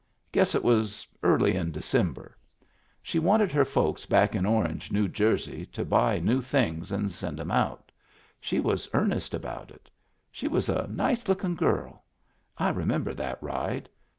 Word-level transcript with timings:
Guess 0.31 0.55
it 0.55 0.63
was 0.63 1.05
eariy 1.21 1.53
in 1.53 1.71
December. 1.71 2.35
She 3.03 3.19
wanted 3.19 3.51
her 3.51 3.63
folks 3.63 4.07
back 4.07 4.33
in 4.33 4.47
Orange, 4.47 4.91
New 4.91 5.07
Jersey, 5.07 5.63
to 5.73 5.85
buy 5.85 6.17
new 6.17 6.41
things 6.41 6.91
and 6.91 7.11
send 7.11 7.39
*em 7.39 7.51
out. 7.51 7.91
She 8.39 8.59
was 8.59 8.89
earnest 8.95 9.35
about 9.35 9.69
it. 9.69 9.91
She 10.31 10.47
was 10.47 10.69
a 10.69 10.87
nice 10.87 11.27
lookin* 11.27 11.53
girL 11.53 12.03
I 12.57 12.69
remember 12.69 13.13
that 13.13 13.37
ride. 13.43 13.89